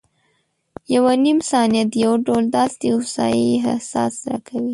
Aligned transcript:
یوه 0.95 1.13
نیمه 1.23 1.43
ثانیه 1.49 1.83
د 1.91 1.93
یو 2.05 2.13
ډول 2.25 2.43
داسې 2.57 2.85
هوسایي 2.95 3.51
احساس 3.71 4.13
راکوي. 4.29 4.69